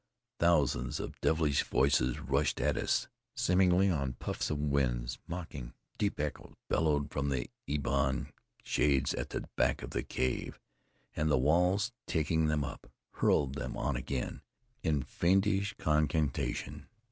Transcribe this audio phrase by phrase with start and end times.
[0.39, 5.15] Thousands of devilish voices rushed at us, seemingly on puffs of wind.
[5.27, 8.31] Mocking, deep echoes bellowed from the ebon
[8.63, 10.59] shades at the back of the cave,
[11.15, 14.41] and the walls, taking them up, hurled them on again
[14.81, 16.87] in fiendish concatenation.